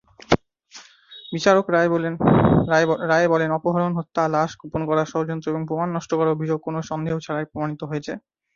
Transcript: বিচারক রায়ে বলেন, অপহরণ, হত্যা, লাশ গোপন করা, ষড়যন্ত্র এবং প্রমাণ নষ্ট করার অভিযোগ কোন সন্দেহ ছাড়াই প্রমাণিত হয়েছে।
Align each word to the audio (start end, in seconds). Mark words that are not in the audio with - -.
বিচারক 1.33 1.65
রায়ে 3.09 3.29
বলেন, 3.31 3.49
অপহরণ, 3.57 3.91
হত্যা, 3.99 4.23
লাশ 4.35 4.51
গোপন 4.61 4.81
করা, 4.89 5.03
ষড়যন্ত্র 5.11 5.51
এবং 5.53 5.61
প্রমাণ 5.69 5.87
নষ্ট 5.95 6.11
করার 6.17 6.35
অভিযোগ 6.35 6.59
কোন 6.65 6.75
সন্দেহ 6.89 7.15
ছাড়াই 7.25 7.49
প্রমাণিত 7.51 7.81
হয়েছে। 7.89 8.11